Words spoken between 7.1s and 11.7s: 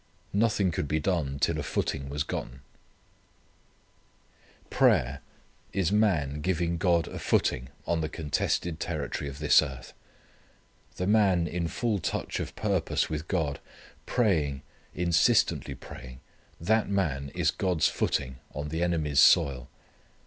footing on the contested territory of this earth. The man in